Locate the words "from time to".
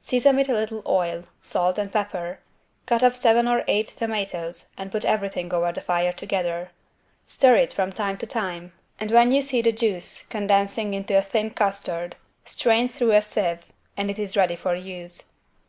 7.72-8.26